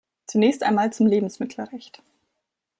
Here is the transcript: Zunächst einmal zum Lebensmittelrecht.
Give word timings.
Zunächst 0.25 0.63
einmal 0.63 0.91
zum 0.91 1.05
Lebensmittelrecht. 1.05 2.01